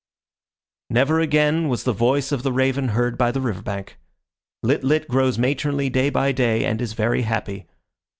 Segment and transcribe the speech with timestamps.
[0.89, 3.99] Never again was the voice of the raven heard by the river bank.
[4.63, 7.67] Lit lit grows matronly day by day and is very happy.